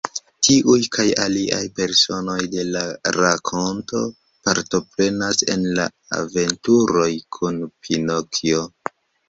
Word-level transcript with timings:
Tiuj 0.45 0.77
kaj 0.95 1.03
aliaj 1.25 1.59
personoj 1.79 2.37
de 2.53 2.63
la 2.77 2.81
rakonto 3.17 4.01
partoprenas 4.49 5.45
en 5.57 5.69
la 5.83 5.87
aventuroj 6.23 7.09
kun 7.39 7.65
Pinokjo. 7.79 8.69